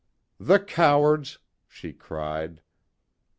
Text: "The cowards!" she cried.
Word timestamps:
"The 0.39 0.57
cowards!" 0.57 1.37
she 1.67 1.93
cried. 1.93 2.63